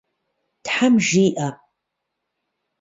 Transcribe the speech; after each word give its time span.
Тхьэм 0.63 0.93
жиӏэ! 1.07 1.47